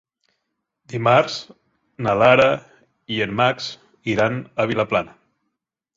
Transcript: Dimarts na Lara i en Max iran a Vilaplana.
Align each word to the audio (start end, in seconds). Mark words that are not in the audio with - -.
Dimarts 0.93 1.35
na 2.07 2.15
Lara 2.21 2.49
i 3.17 3.23
en 3.29 3.37
Max 3.41 3.69
iran 4.15 4.41
a 4.65 4.67
Vilaplana. 4.73 5.15